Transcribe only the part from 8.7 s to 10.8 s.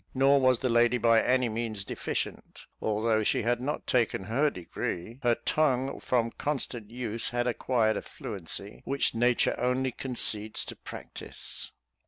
which nature only concedes to